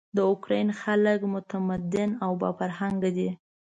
د 0.15 0.17
اوکراین 0.29 0.69
خلک 0.81 1.19
متمدن 1.33 2.09
او 2.25 2.31
با 2.41 2.49
فرهنګه 2.59 3.09
دي. 3.17 3.29